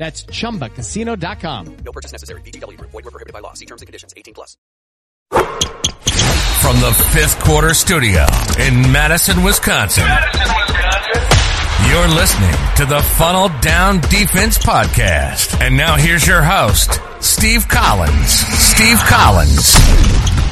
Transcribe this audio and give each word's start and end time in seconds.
That's 0.00 0.24
ChumbaCasino.com. 0.24 1.76
No 1.84 1.92
purchase 1.92 2.12
necessary. 2.12 2.40
VGW. 2.40 2.80
Void 2.80 3.04
were 3.04 3.10
prohibited 3.10 3.34
by 3.34 3.40
law. 3.40 3.52
See 3.52 3.66
terms 3.66 3.82
and 3.82 3.86
conditions. 3.86 4.14
18 4.16 4.32
plus. 4.32 4.56
From 5.30 6.80
the 6.80 6.92
fifth 7.12 7.38
quarter 7.40 7.74
studio 7.74 8.24
in 8.58 8.90
Madison, 8.90 9.42
Wisconsin. 9.42 10.08
You're 11.90 12.08
listening 12.08 12.54
to 12.76 12.86
the 12.86 13.02
Funnel 13.18 13.50
Down 13.60 14.00
Defense 14.08 14.56
Podcast. 14.56 15.60
And 15.60 15.76
now 15.76 15.96
here's 15.96 16.26
your 16.26 16.42
host, 16.42 16.98
Steve 17.20 17.68
Collins. 17.68 18.30
Steve 18.30 18.98
Collins. 19.00 20.49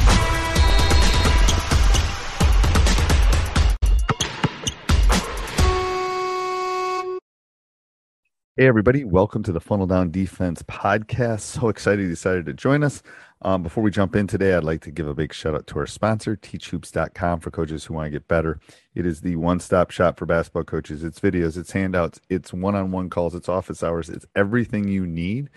Hey, 8.59 8.67
everybody. 8.67 9.05
Welcome 9.05 9.41
to 9.43 9.53
the 9.53 9.61
Funnel 9.61 9.87
Down 9.87 10.11
Defense 10.11 10.61
podcast. 10.63 11.39
So 11.39 11.69
excited 11.69 12.01
you 12.01 12.09
decided 12.09 12.45
to 12.45 12.53
join 12.53 12.83
us. 12.83 13.01
Um, 13.41 13.63
before 13.63 13.81
we 13.81 13.89
jump 13.89 14.17
in 14.17 14.27
today, 14.27 14.53
I'd 14.53 14.65
like 14.65 14.81
to 14.81 14.91
give 14.91 15.07
a 15.07 15.13
big 15.13 15.31
shout 15.31 15.55
out 15.55 15.65
to 15.67 15.79
our 15.79 15.85
sponsor, 15.85 16.35
teachhoops.com, 16.35 17.39
for 17.39 17.51
coaches 17.51 17.85
who 17.85 17.93
want 17.93 18.07
to 18.07 18.09
get 18.09 18.27
better. 18.27 18.59
It 18.95 19.05
is 19.05 19.21
the 19.21 19.37
one 19.37 19.61
stop 19.61 19.91
shop 19.91 20.19
for 20.19 20.25
basketball 20.25 20.65
coaches. 20.65 21.05
It's 21.05 21.21
videos, 21.21 21.55
it's 21.55 21.71
handouts, 21.71 22.19
it's 22.27 22.51
one 22.51 22.75
on 22.75 22.91
one 22.91 23.09
calls, 23.09 23.33
it's 23.33 23.47
office 23.47 23.81
hours, 23.81 24.09
it's 24.09 24.25
everything 24.35 24.89
you 24.89 25.07
need, 25.07 25.49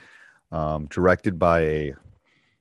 um, 0.53 0.87
directed 0.87 1.41
by 1.41 1.61
a 1.63 1.95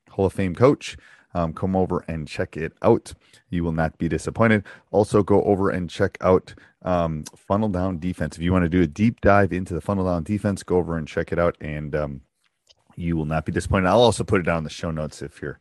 Hall 0.09 0.25
of 0.25 0.33
Fame 0.33 0.55
coach. 0.55 0.97
Um, 1.33 1.53
come 1.53 1.75
over 1.75 2.03
and 2.07 2.27
check 2.27 2.57
it 2.57 2.73
out. 2.81 3.13
You 3.49 3.63
will 3.63 3.71
not 3.71 3.97
be 3.97 4.09
disappointed. 4.09 4.63
Also, 4.91 5.23
go 5.23 5.41
over 5.43 5.69
and 5.69 5.89
check 5.89 6.17
out 6.21 6.53
um, 6.83 7.23
Funnel 7.35 7.69
Down 7.69 7.99
Defense. 7.99 8.35
If 8.35 8.41
you 8.43 8.51
want 8.51 8.63
to 8.65 8.69
do 8.69 8.81
a 8.81 8.87
deep 8.87 9.21
dive 9.21 9.53
into 9.53 9.73
the 9.73 9.81
Funnel 9.81 10.05
Down 10.05 10.23
Defense, 10.23 10.63
go 10.63 10.77
over 10.77 10.97
and 10.97 11.07
check 11.07 11.31
it 11.31 11.39
out, 11.39 11.55
and 11.61 11.95
um, 11.95 12.21
you 12.95 13.15
will 13.15 13.25
not 13.25 13.45
be 13.45 13.51
disappointed. 13.51 13.87
I'll 13.87 14.01
also 14.01 14.23
put 14.23 14.41
it 14.41 14.43
down 14.43 14.59
in 14.59 14.63
the 14.65 14.69
show 14.69 14.91
notes 14.91 15.21
if 15.21 15.41
you're 15.41 15.59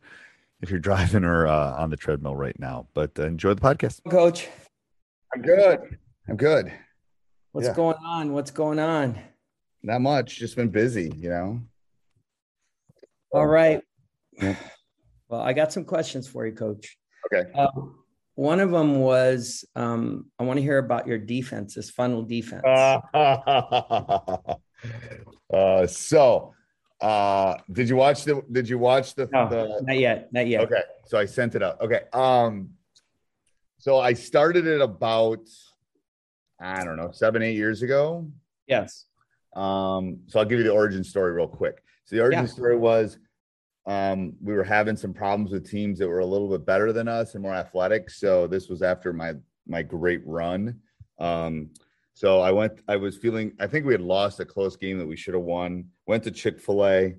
if 0.61 0.69
you're 0.69 0.79
driving 0.89 1.23
or 1.23 1.47
uh, 1.47 1.73
on 1.75 1.89
the 1.89 1.97
treadmill 1.97 2.35
right 2.35 2.59
now. 2.59 2.87
But 2.93 3.17
uh, 3.17 3.25
enjoy 3.27 3.53
the 3.53 3.61
podcast, 3.61 4.01
Coach. 4.09 4.49
I'm 5.33 5.41
good. 5.41 5.97
I'm 6.27 6.35
good. 6.35 6.71
What's 7.53 7.67
Yeah. 7.67 7.73
going 7.75 7.97
on? 8.05 8.33
What's 8.33 8.51
going 8.51 8.79
on? 8.79 9.17
Not 9.83 10.01
much. 10.01 10.37
Just 10.37 10.55
been 10.55 10.69
busy, 10.69 11.11
you 11.15 11.29
know. 11.29 11.61
All 13.31 13.45
right. 13.47 13.81
Yeah. 14.33 14.55
Well, 15.31 15.41
I 15.41 15.53
got 15.53 15.71
some 15.71 15.85
questions 15.85 16.27
for 16.27 16.45
you, 16.45 16.51
Coach. 16.51 16.97
Okay. 17.33 17.49
Um, 17.53 18.03
one 18.35 18.59
of 18.59 18.69
them 18.71 18.99
was 18.99 19.63
um, 19.77 20.25
I 20.37 20.43
want 20.43 20.57
to 20.57 20.61
hear 20.61 20.77
about 20.77 21.07
your 21.07 21.17
defense, 21.17 21.73
this 21.75 21.89
funnel 21.89 22.23
defense. 22.23 22.63
uh, 22.65 24.57
so, 25.87 26.53
uh, 26.99 27.55
did 27.71 27.87
you 27.87 27.95
watch 27.95 28.25
the? 28.25 28.43
Did 28.51 28.67
you 28.67 28.77
watch 28.77 29.15
the? 29.15 29.29
no, 29.31 29.47
the 29.47 29.79
not 29.83 29.97
yet. 29.97 30.33
Not 30.33 30.47
yet. 30.47 30.61
Okay, 30.63 30.81
so 31.05 31.17
I 31.17 31.23
sent 31.23 31.55
it 31.55 31.63
out. 31.63 31.79
Okay, 31.79 32.01
um, 32.11 32.71
so 33.79 33.99
I 33.99 34.11
started 34.11 34.67
it 34.67 34.81
about 34.81 35.47
I 36.59 36.83
don't 36.83 36.97
know 36.97 37.11
seven 37.13 37.41
eight 37.41 37.55
years 37.55 37.83
ago. 37.83 38.29
Yes. 38.67 39.05
Um, 39.55 40.19
so 40.27 40.39
I'll 40.39 40.45
give 40.45 40.59
you 40.59 40.65
the 40.65 40.71
origin 40.73 41.05
story 41.05 41.31
real 41.31 41.47
quick. 41.47 41.81
So 42.03 42.17
the 42.17 42.21
origin 42.21 42.43
Yeah. 42.43 42.47
story 42.51 42.77
was 42.77 43.17
um, 43.85 44.33
we 44.41 44.53
were 44.53 44.63
having 44.63 44.95
some 44.95 45.13
problems 45.13 45.51
with 45.51 45.69
teams 45.69 45.99
that 45.99 46.07
were 46.07 46.19
a 46.19 46.25
little 46.25 46.49
bit 46.49 46.65
better 46.65 46.93
than 46.93 47.07
us 47.07 47.33
and 47.33 47.41
more 47.41 47.53
athletic. 47.53 48.09
So 48.09 48.47
this 48.47 48.69
was 48.69 48.81
after 48.81 49.11
my 49.13 49.33
my 49.67 49.81
great 49.81 50.21
run. 50.25 50.79
Um, 51.19 51.69
so 52.13 52.41
I 52.41 52.51
went. 52.51 52.81
I 52.87 52.97
was 52.97 53.17
feeling. 53.17 53.53
I 53.59 53.67
think 53.67 53.85
we 53.85 53.93
had 53.93 54.01
lost 54.01 54.39
a 54.39 54.45
close 54.45 54.75
game 54.75 54.97
that 54.99 55.07
we 55.07 55.15
should 55.15 55.33
have 55.33 55.43
won. 55.43 55.85
Went 56.05 56.23
to 56.25 56.31
Chick 56.31 56.59
Fil 56.59 56.85
A 56.85 57.15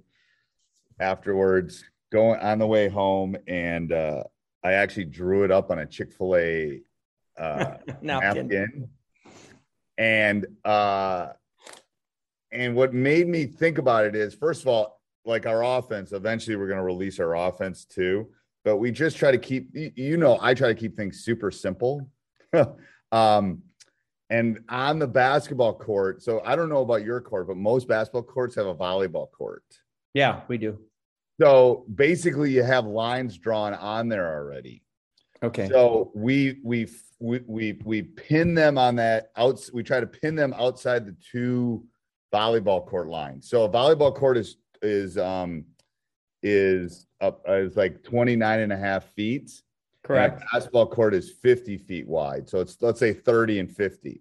afterwards, 1.01 1.85
going 2.11 2.41
on 2.41 2.59
the 2.59 2.67
way 2.67 2.89
home, 2.89 3.37
and 3.49 3.93
uh, 3.93 4.23
I 4.63 4.73
actually 4.73 5.07
drew 5.07 5.45
it 5.45 5.51
up 5.51 5.71
on 5.71 5.81
a 5.81 5.87
Chick 5.87 6.13
Fil 6.13 6.37
A 6.37 6.81
uh, 7.39 7.75
Napkin. 8.03 8.49
napkin. 8.49 8.89
And 9.99 10.47
uh 10.65 11.29
and 12.51 12.75
what 12.75 12.93
made 12.93 13.29
me 13.29 13.47
think 13.47 13.79
about 13.79 14.05
it 14.05 14.15
is 14.15 14.35
first 14.35 14.63
of 14.63 14.69
all, 14.69 15.01
like 15.25 15.47
our 15.47 15.65
offense, 15.65 16.13
eventually 16.13 16.57
we're 16.57 16.67
going 16.67 16.79
to 16.79 16.85
release 16.85 17.21
our 17.21 17.37
offense 17.37 17.85
too, 17.85 18.29
but 18.65 18.77
we 18.77 18.91
just 18.91 19.17
try 19.17 19.31
to 19.31 19.39
keep 19.39 19.71
you 19.75 20.17
know, 20.17 20.39
I 20.41 20.55
try 20.55 20.69
to 20.69 20.75
keep 20.75 20.97
things 20.97 21.25
super 21.25 21.51
simple. 21.51 22.09
um 23.13 23.63
and 24.31 24.61
on 24.71 24.99
the 24.99 25.07
basketball 25.07 25.75
court, 25.75 26.23
so 26.23 26.41
I 26.45 26.57
don't 26.57 26.71
know 26.71 26.81
about 26.81 27.05
your 27.05 27.21
court, 27.21 27.49
but 27.49 27.57
most 27.59 27.87
basketball 27.87 28.23
courts 28.23 28.55
have 28.55 28.67
a 28.67 28.75
volleyball 28.75 29.31
court. 29.31 29.63
Yeah, 30.15 30.41
we 30.49 30.57
do. 30.57 30.79
So 31.41 31.85
basically 31.95 32.51
you 32.51 32.63
have 32.63 32.87
lines 32.87 33.37
drawn 33.37 33.75
on 33.75 34.09
there 34.09 34.35
already. 34.35 34.83
Okay. 35.43 35.69
So 35.69 36.13
we 36.15 36.61
we 36.63 36.89
we 37.19 37.41
we 37.47 37.73
we 37.85 38.03
pin 38.03 38.55
them 38.55 38.79
on 38.79 38.97
that 38.97 39.33
out. 39.37 39.61
We 39.73 39.83
try 39.83 40.01
to 40.01 40.07
pin 40.07 40.35
them 40.35 40.55
outside 40.57 41.05
the 41.05 41.17
two 41.31 41.85
volleyball 42.33 42.87
court 42.87 43.09
lines. 43.09 43.51
So 43.51 43.65
a 43.65 43.69
volleyball 43.69 44.15
court 44.15 44.39
is 44.39 44.57
is 44.83 45.17
um 45.19 45.65
is 46.43 47.07
up 47.21 47.43
is 47.49 47.77
like 47.77 48.03
29 48.03 48.61
and 48.61 48.73
a 48.73 48.77
half 48.77 49.05
feet. 49.13 49.51
Correct. 50.03 50.43
Basketball 50.53 50.87
court 50.89 51.15
is 51.15 51.31
50 51.31 51.79
feet 51.79 52.09
wide. 52.09 52.49
So 52.49 52.61
it's 52.61 52.77
let's 52.81 52.99
say 52.99 53.13
30 53.13 53.61
and 53.61 53.71
50. 53.71 54.21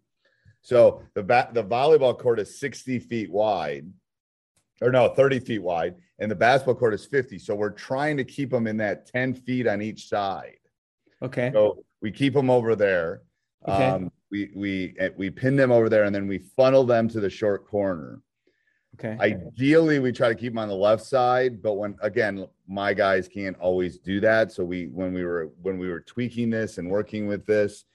So 0.62 1.02
the 1.16 1.24
ba- 1.24 1.50
the 1.54 1.64
volleyball 1.64 2.18
court 2.18 2.40
is 2.40 2.60
60 2.60 3.00
feet 3.00 3.32
wide, 3.32 3.88
or 4.80 4.92
no, 4.92 5.10
30 5.10 5.40
feet 5.40 5.64
wide, 5.64 5.96
and 6.20 6.30
the 6.30 6.36
basketball 6.36 6.76
court 6.76 6.94
is 6.94 7.06
50. 7.06 7.40
So 7.40 7.56
we're 7.56 7.72
trying 7.72 8.18
to 8.18 8.24
keep 8.24 8.52
them 8.52 8.68
in 8.68 8.78
that 8.78 9.08
10 9.08 9.34
feet 9.34 9.66
on 9.66 9.82
each 9.82 10.08
side. 10.08 10.58
Okay. 11.24 11.50
So 11.52 11.84
we 12.02 12.12
keep 12.12 12.34
them 12.34 12.52
over 12.52 12.76
there. 12.76 13.24
Okay. 13.68 13.88
Um, 13.88 14.12
we 14.30 14.52
we 14.56 14.96
eh, 15.00 15.10
we 15.18 15.30
pin 15.32 15.56
them 15.56 15.72
over 15.72 15.90
there, 15.90 16.04
and 16.04 16.14
then 16.14 16.28
we 16.28 16.38
funnel 16.38 16.84
them 16.84 17.08
to 17.10 17.20
the 17.20 17.30
short 17.30 17.68
corner. 17.68 18.22
Okay. 19.04 19.18
Ideally, 19.20 19.98
we 20.00 20.12
try 20.12 20.30
to 20.30 20.36
keep 20.36 20.54
them 20.54 20.60
on 20.60 20.68
the 20.68 20.76
left 20.76 21.04
side, 21.04 21.62
but 21.62 21.74
when 21.74 21.96
again, 22.02 22.46
my 22.68 22.94
guys 22.94 23.28
can't 23.28 23.58
always 23.58 23.98
do 23.98 24.20
that. 24.20 24.52
So 24.52 24.64
we 24.64 24.86
when 24.88 25.14
we 25.14 25.26
were 25.26 25.50
when 25.62 25.80
we 25.80 25.90
were 25.90 26.02
tweaking 26.02 26.52
this 26.52 26.78
and 26.78 26.90
working 26.90 27.28
with 27.28 27.46
this, 27.48 27.86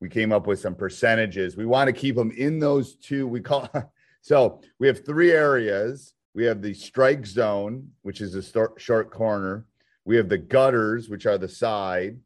we 0.00 0.08
came 0.08 0.30
up 0.30 0.46
with 0.46 0.60
some 0.60 0.76
percentages. 0.76 1.56
We 1.56 1.66
want 1.66 1.88
to 1.88 1.92
keep 1.92 2.14
them 2.14 2.30
in 2.30 2.60
those 2.60 2.94
two. 2.96 3.26
We 3.26 3.40
call 3.40 3.68
so 4.20 4.60
we 4.78 4.86
have 4.86 5.04
three 5.04 5.32
areas. 5.32 6.14
we 6.32 6.44
have 6.44 6.62
the 6.62 6.74
strike 6.74 7.26
zone, 7.26 7.90
which 8.02 8.20
is 8.20 8.46
start, 8.46 8.80
short 8.80 9.10
corner. 9.10 9.66
We 10.04 10.16
have 10.16 10.28
the 10.28 10.38
gutters, 10.38 11.08
which 11.08 11.26
are 11.26 11.38
the 11.38 11.48
side, 11.48 12.18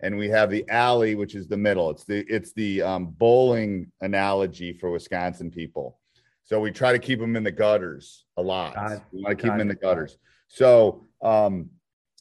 and 0.00 0.16
we 0.16 0.30
have 0.30 0.48
the 0.48 0.64
alley, 0.70 1.16
which 1.16 1.34
is 1.34 1.48
the 1.48 1.58
middle. 1.58 1.90
It's 1.90 2.04
the 2.04 2.24
it's 2.34 2.54
the 2.54 2.80
um, 2.80 3.06
bowling 3.08 3.92
analogy 4.00 4.72
for 4.72 4.90
Wisconsin 4.90 5.50
people. 5.50 5.98
So 6.48 6.58
we 6.60 6.70
try 6.70 6.92
to 6.92 6.98
keep 6.98 7.20
them 7.20 7.36
in 7.36 7.42
the 7.42 7.50
gutters 7.50 8.24
a 8.38 8.42
lot. 8.42 8.74
We 9.12 9.22
want 9.22 9.36
to 9.36 9.42
keep 9.42 9.52
them 9.52 9.60
in 9.60 9.68
the 9.68 9.74
gutters. 9.74 10.16
So 10.46 11.06
um, 11.20 11.68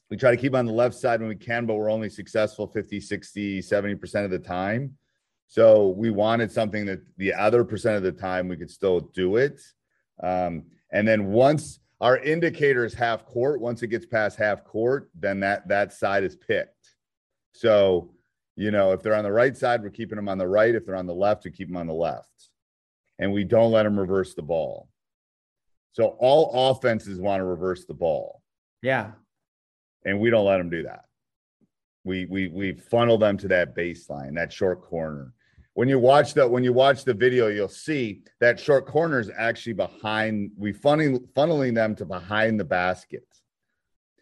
we 0.10 0.18
try 0.18 0.32
to 0.32 0.38
keep 0.38 0.54
on 0.54 0.66
the 0.66 0.74
left 0.74 0.96
side 0.96 1.22
when 1.22 1.30
we 1.30 1.36
can, 1.38 1.66
but 1.66 1.76
we're 1.76 1.90
only 1.90 2.10
successful 2.10 2.68
50, 2.68 3.00
60, 3.00 3.62
70% 3.62 4.26
of 4.26 4.32
the 4.32 4.40
time. 4.40 4.98
So 5.48 5.92
we 5.92 6.10
wanted 6.10 6.52
something 6.52 6.86
that 6.88 7.00
the 7.16 7.34
other 7.36 7.64
percent 7.64 7.96
of 7.96 8.04
the 8.04 8.12
time 8.12 8.50
we 8.50 8.58
could 8.58 8.70
still 8.70 9.00
do 9.00 9.38
it. 9.38 9.62
Um, 10.22 10.64
and 10.92 11.08
then 11.08 11.28
once 11.28 11.80
our 12.02 12.18
indicator 12.18 12.84
is 12.84 12.94
half 12.94 13.26
court, 13.26 13.62
once 13.62 13.82
it 13.82 13.88
gets 13.88 14.06
past 14.06 14.38
half 14.38 14.66
court, 14.66 15.10
then 15.18 15.40
that 15.40 15.70
that 15.70 15.94
side 15.94 16.26
is 16.26 16.36
picked. 16.36 16.96
So, 17.54 18.12
you 18.58 18.72
know, 18.72 18.92
if 18.92 19.02
they're 19.02 19.16
on 19.16 19.24
the 19.24 19.32
right 19.32 19.56
side, 19.56 19.82
we're 19.82 19.90
keeping 19.90 20.18
them 20.18 20.28
on 20.28 20.38
the 20.38 20.50
right. 20.50 20.76
If 20.76 20.86
they're 20.86 20.98
on 20.98 21.08
the 21.08 21.16
left, 21.16 21.46
we 21.46 21.52
keep 21.52 21.70
them 21.70 21.78
on 21.78 21.88
the 21.88 21.94
left. 21.94 22.50
And 23.20 23.34
we 23.34 23.44
don't 23.44 23.72
let 23.72 23.84
them 23.84 24.00
reverse 24.00 24.34
the 24.34 24.42
ball. 24.42 24.90
So 25.94 26.16
all 26.20 26.72
offenses 26.72 27.20
want 27.20 27.40
to 27.40 27.46
reverse 27.46 27.86
the 27.86 27.94
ball 27.94 28.42
Yeah. 28.82 29.14
and 30.06 30.20
we 30.20 30.30
don't 30.30 30.46
let 30.46 30.58
them 30.58 30.70
do 30.70 30.84
that. 30.84 31.06
We 32.04 32.26
we 32.26 32.48
we 32.48 32.74
funnel 32.74 33.18
them 33.18 33.38
to 33.40 33.48
that 33.50 33.76
baseline, 33.76 34.36
that 34.36 34.54
short 34.54 34.82
corner. 34.82 35.34
When 35.74 35.90
you 35.90 36.00
watch 36.00 36.34
the 36.36 36.48
when 36.48 36.64
you 36.64 36.72
watch 36.72 37.04
the 37.04 37.14
video, 37.14 37.48
you'll 37.48 37.68
see 37.68 38.22
that 38.40 38.60
short 38.60 38.86
corner 38.86 39.20
is 39.20 39.30
actually 39.36 39.74
behind. 39.74 40.52
We 40.56 40.72
funneling 40.72 41.28
funneling 41.34 41.74
them 41.76 41.96
to 41.96 42.06
behind 42.06 42.60
the 42.60 42.64
basket 42.66 43.26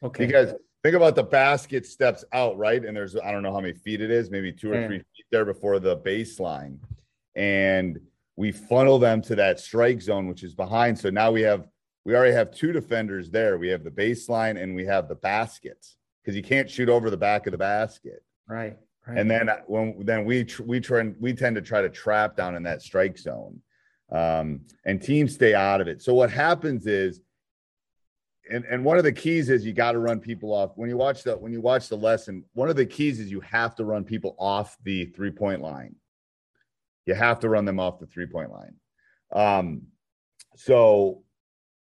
Okay. 0.02 0.26
because 0.26 0.54
think 0.84 0.96
about 0.96 1.16
the 1.16 1.24
basket 1.24 1.86
steps 1.86 2.24
out 2.34 2.58
right, 2.58 2.84
and 2.84 2.96
there's 2.98 3.16
I 3.18 3.32
don't 3.32 3.44
know 3.44 3.54
how 3.54 3.60
many 3.60 3.74
feet 3.74 4.02
it 4.02 4.10
is, 4.10 4.32
maybe 4.32 4.52
two 4.52 4.72
or 4.72 4.80
Yeah. 4.82 4.88
three 4.88 5.00
feet 5.00 5.26
there 5.32 5.46
before 5.46 5.80
the 5.80 5.98
baseline, 5.98 6.80
and 7.36 8.00
we 8.38 8.52
funnel 8.52 9.00
them 9.00 9.22
to 9.24 9.36
that 9.36 9.60
strike 9.60 10.02
zone, 10.02 10.28
which 10.28 10.44
is 10.44 10.54
behind. 10.54 10.98
So 11.00 11.10
now 11.10 11.32
we 11.32 11.42
have 11.42 11.68
we 12.06 12.16
already 12.16 12.34
have 12.34 12.52
two 12.52 12.72
defenders 12.72 13.32
there. 13.32 13.58
We 13.58 13.70
have 13.70 13.84
the 13.84 13.92
baseline 13.92 14.62
and 14.62 14.76
we 14.76 14.86
have 14.86 15.08
the 15.08 15.16
basket 15.16 15.86
because 16.22 16.36
you 16.36 16.44
can't 16.44 16.70
shoot 16.70 16.90
over 16.90 17.10
the 17.10 17.18
back 17.18 17.48
of 17.48 17.52
the 17.52 17.58
basket. 17.58 18.24
right. 18.48 18.78
Right. 19.08 19.20
And 19.20 19.30
then 19.30 19.50
uh, 19.50 19.58
when 19.68 20.04
then 20.04 20.26
we 20.26 20.44
tr- 20.44 20.64
we 20.64 20.80
try 20.80 21.12
we 21.20 21.34
tend 21.34 21.56
to 21.58 21.62
try 21.62 21.82
to 21.82 21.90
trap 21.90 22.36
down 22.36 22.56
in 22.56 22.64
that 22.64 22.82
strike 22.82 23.20
zone, 23.20 23.62
um, 24.12 24.62
and 24.84 25.00
teams 25.00 25.36
stay 25.36 25.54
out 25.54 25.80
of 25.80 25.88
it. 25.88 26.02
So 26.02 26.16
what 26.16 26.32
happens 26.32 26.88
is, 26.88 27.22
and 28.52 28.66
and 28.66 28.84
one 28.84 28.98
of 28.98 29.04
the 29.04 29.12
keys 29.12 29.52
is 29.52 29.64
you 29.64 29.74
got 29.74 29.92
to 29.92 30.00
run 30.00 30.20
people 30.20 30.52
off 30.52 30.72
when 30.74 30.90
you 30.90 30.98
watch 30.98 31.22
the 31.22 31.38
when 31.38 31.52
you 31.52 31.62
watch 31.62 31.88
the 31.88 31.98
lesson. 31.98 32.44
One 32.54 32.68
of 32.68 32.76
the 32.76 32.86
keys 32.88 33.20
is 33.20 33.30
you 33.30 33.42
have 33.42 33.76
to 33.76 33.86
run 33.86 34.06
people 34.06 34.36
off 34.40 34.76
the 34.84 35.06
three 35.06 35.32
point 35.32 35.62
line. 35.62 35.96
You 37.06 37.14
have 37.14 37.40
to 37.42 37.50
run 37.50 37.66
them 37.66 37.80
off 37.80 38.00
the 38.00 38.08
three 38.08 38.26
point 38.26 38.52
line. 38.52 38.76
Um, 39.34 39.84
so 40.56 41.24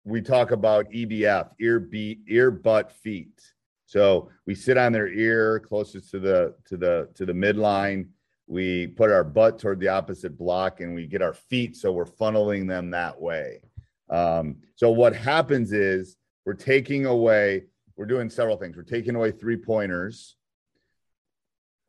we 0.03 0.21
talk 0.21 0.51
about 0.51 0.89
EBF, 0.91 1.50
ear 1.59 1.79
beat, 1.79 2.19
ear 2.27 2.51
butt 2.51 2.91
feet. 2.91 3.41
So 3.85 4.29
we 4.45 4.56
sit 4.56 4.77
on 4.77 4.91
their 4.91 5.07
ear 5.07 5.59
closest 5.59 6.11
to 6.11 6.19
the 6.19 6.56
to 6.65 6.77
the 6.77 7.09
to 7.15 7.25
the 7.25 7.33
midline. 7.33 8.09
We 8.47 8.88
put 8.88 9.11
our 9.11 9.23
butt 9.23 9.59
toward 9.59 9.79
the 9.79 9.89
opposite 9.89 10.38
block 10.38 10.81
and 10.81 10.95
we 10.95 11.06
get 11.06 11.21
our 11.21 11.33
feet 11.33 11.75
so 11.75 11.91
we're 11.91 12.05
funneling 12.05 12.67
them 12.67 12.91
that 12.91 13.19
way. 13.19 13.62
Um, 14.09 14.57
so 14.75 14.89
what 14.89 15.15
happens 15.15 15.71
is 15.71 16.17
we're 16.45 16.53
taking 16.53 17.05
away, 17.05 17.65
we're 17.95 18.07
doing 18.07 18.29
several 18.29 18.57
things. 18.57 18.75
We're 18.75 18.83
taking 18.83 19.15
away 19.15 19.31
three 19.31 19.57
pointers, 19.57 20.35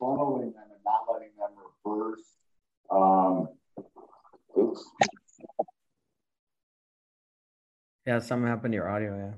funneling 0.01 0.53
them 0.53 0.65
and 0.71 0.85
not 0.85 1.07
letting 1.11 1.31
them 1.39 1.51
reverse. 1.85 2.30
Um, 2.91 3.49
oops. 4.59 4.85
yeah. 8.07 8.19
Something 8.19 8.49
happened 8.49 8.73
to 8.73 8.77
your 8.77 8.89
audio. 8.89 9.17
Yeah. 9.17 9.35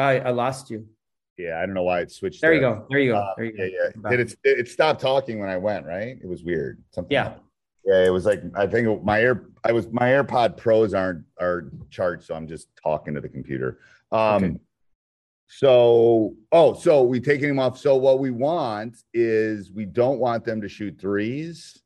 I, 0.00 0.18
I 0.20 0.30
lost 0.30 0.70
you. 0.70 0.86
Yeah, 1.36 1.58
I 1.58 1.66
don't 1.66 1.74
know 1.74 1.82
why 1.82 2.00
it 2.00 2.10
switched. 2.10 2.40
There 2.40 2.52
you 2.52 2.60
there. 2.60 2.74
go. 2.74 2.86
There 2.90 2.98
you 3.00 3.12
go. 3.12 3.18
Uh, 3.18 3.34
There 3.36 3.46
you 3.46 3.54
yeah, 3.56 3.66
go. 3.66 3.72
yeah. 3.72 3.90
Back. 3.96 4.10
Did 4.12 4.20
it, 4.20 4.32
it? 4.44 4.58
It 4.60 4.68
stopped 4.68 5.00
talking 5.00 5.38
when 5.38 5.48
I 5.48 5.56
went. 5.56 5.86
Right? 5.86 6.16
It 6.22 6.26
was 6.26 6.42
weird. 6.42 6.82
Something. 6.90 7.12
Yeah. 7.12 7.34
Yeah, 7.84 8.04
it 8.04 8.10
was 8.10 8.26
like 8.26 8.42
I 8.56 8.66
think 8.66 9.02
my 9.04 9.20
air. 9.22 9.46
I 9.64 9.72
was 9.72 9.88
my 9.90 10.08
AirPod 10.08 10.56
Pros 10.56 10.94
aren't 10.94 11.24
are 11.40 11.70
charged, 11.90 12.24
so 12.24 12.34
I'm 12.34 12.46
just 12.46 12.68
talking 12.82 13.14
to 13.14 13.20
the 13.20 13.28
computer. 13.28 13.78
Um. 14.12 14.44
Okay. 14.44 14.56
So, 15.52 16.36
oh, 16.52 16.74
so 16.74 17.02
we 17.02 17.18
taking 17.18 17.48
them 17.48 17.58
off. 17.58 17.76
So 17.76 17.96
what 17.96 18.20
we 18.20 18.30
want 18.30 18.98
is 19.12 19.72
we 19.72 19.84
don't 19.84 20.20
want 20.20 20.44
them 20.44 20.60
to 20.60 20.68
shoot 20.68 20.96
threes, 21.00 21.82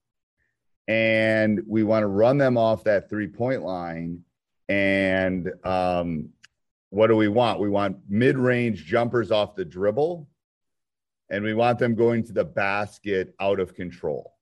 and 0.87 1.63
we 1.67 1.83
want 1.83 2.03
to 2.03 2.09
run 2.09 2.37
them 2.37 2.59
off 2.59 2.85
that 2.85 3.09
three 3.09 3.27
point 3.27 3.63
line. 3.63 4.21
And 4.69 5.51
um, 5.65 6.29
what 6.91 7.07
do 7.07 7.17
we 7.17 7.29
want? 7.29 7.59
We 7.59 7.71
want 7.71 7.97
mid 8.07 8.37
range 8.37 8.85
jumpers 8.85 9.31
off 9.31 9.57
the 9.57 9.65
dribble, 9.65 10.29
and 11.31 11.43
we 11.43 11.55
want 11.55 11.79
them 11.79 11.95
going 11.95 12.23
to 12.25 12.35
the 12.35 12.45
basket 12.45 13.35
out 13.41 13.61
of 13.61 13.75
control. 13.75 14.34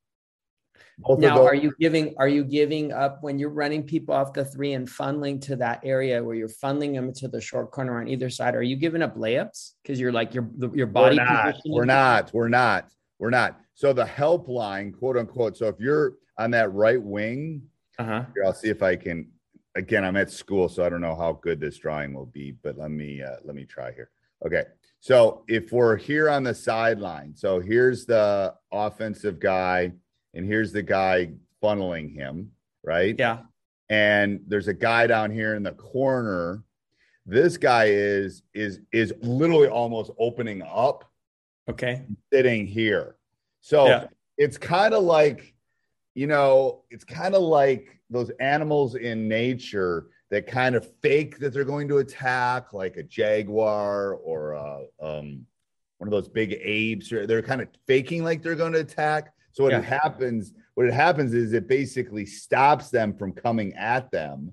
Both 0.99 1.19
Now, 1.19 1.37
those- 1.39 1.47
are 1.49 1.55
you 1.55 1.73
giving 1.81 2.15
are 2.19 2.29
you 2.29 2.45
giving 2.45 2.93
up 2.93 3.23
when 3.23 3.39
you're 3.39 3.51
running 3.51 3.83
people 3.83 4.15
off 4.15 4.33
the 4.33 4.45
three 4.45 4.73
and 4.75 4.87
funneling 4.89 5.41
to 5.43 5.57
that 5.57 5.81
area 5.85 6.23
where 6.23 6.35
you're 6.35 6.49
funneling 6.49 6.95
them 6.95 7.13
to 7.15 7.29
the 7.29 7.41
short 7.41 7.71
corner 7.71 8.01
on 8.01 8.09
either 8.09 8.31
side? 8.31 8.55
Are 8.55 8.63
you 8.63 8.77
giving 8.77 9.03
up 9.03 9.17
layups? 9.17 9.73
Because 9.83 9.99
you're 10.01 10.13
like 10.13 10.35
your 10.35 10.49
your 10.75 10.87
body 10.87 11.17
we're 11.19 11.25
not, 11.25 11.57
we're 11.67 11.85
not. 11.85 12.35
We're 12.35 12.49
not. 12.49 12.93
We're 13.19 13.31
not. 13.31 13.61
So 13.75 13.93
the 13.93 14.05
helpline 14.05 14.97
quote 14.97 15.17
unquote 15.17 15.57
so 15.57 15.67
if 15.69 15.81
you're 15.81 16.15
on 16.39 16.51
that 16.53 16.73
right 16.73 17.03
wing 17.03 17.63
Uh-huh. 17.99 18.25
here 18.35 18.45
i'll 18.45 18.55
see 18.55 18.69
if 18.69 18.83
i 18.83 18.97
can 18.97 19.29
again 19.75 20.05
i'm 20.05 20.17
at 20.17 20.31
school 20.31 20.69
so 20.69 20.85
i 20.85 20.89
don't 20.89 21.01
know 21.03 21.15
how 21.15 21.33
good 21.43 21.61
this 21.61 21.79
drawing 21.79 22.13
will 22.15 22.27
be 22.27 22.53
but 22.63 22.77
let 22.79 22.91
me 22.91 23.23
uh, 23.23 23.37
let 23.45 23.55
me 23.55 23.65
try 23.65 23.93
here. 23.93 24.11
Okay. 24.45 24.65
So 25.01 25.45
if 25.49 25.73
we're 25.73 25.97
here 25.97 26.29
on 26.29 26.43
the 26.43 26.55
sideline 26.55 27.35
so 27.37 27.61
here's 27.61 28.07
the 28.07 28.55
offensive 28.73 29.39
guy 29.41 29.93
and 30.35 30.47
here's 30.47 30.73
the 30.73 30.83
guy 30.83 31.31
funneling 31.63 32.15
him 32.15 32.51
right 32.83 33.15
Yeah. 33.19 33.41
and 33.89 34.41
there's 34.47 34.69
a 34.69 34.75
guy 34.75 35.07
down 35.07 35.31
here 35.31 35.55
in 35.55 35.63
the 35.63 35.73
corner 35.73 36.63
this 37.27 37.57
guy 37.57 37.87
is 37.87 38.43
is 38.55 38.81
is 38.93 39.13
literally 39.23 39.69
almost 39.69 40.11
opening 40.19 40.63
up 40.63 41.09
Okay. 41.69 42.05
sitting 42.33 42.67
here 42.67 43.17
so 43.61 43.87
Yeah. 43.87 44.07
it's 44.37 44.59
kind 44.59 44.95
of 44.95 45.05
like 45.05 45.55
you 46.15 46.27
know 46.27 46.85
it's 46.91 47.05
kind 47.05 47.35
of 47.35 47.43
like 47.43 48.01
those 48.11 48.31
animals 48.41 48.97
in 48.97 49.29
nature 49.29 50.09
that 50.31 50.47
kind 50.47 50.75
of 50.75 50.91
fake 51.03 51.39
that 51.39 51.53
they're 51.53 51.63
going 51.65 51.87
to 51.89 51.99
attack 51.99 52.73
like 52.73 52.97
a 52.97 53.03
jaguar 53.03 54.15
or 54.15 54.53
a, 54.53 54.85
um, 55.01 55.47
one 55.99 56.09
of 56.09 56.11
those 56.11 56.29
big 56.29 56.59
apes 56.63 57.13
or 57.13 57.27
they're 57.27 57.43
kind 57.43 57.61
of 57.61 57.69
faking 57.87 58.25
like 58.25 58.43
they're 58.43 58.55
going 58.57 58.73
to 58.73 58.81
attack 58.81 59.33
so 59.53 59.65
what 59.65 59.73
Yeah. 59.73 59.81
happens 59.81 60.53
what 60.75 60.87
it 60.87 60.95
happens 60.95 61.35
is 61.35 61.53
it 61.53 61.69
basically 61.69 62.25
stops 62.25 62.89
them 62.89 63.13
from 63.13 63.33
coming 63.33 63.75
at 63.75 64.11
them. 64.11 64.53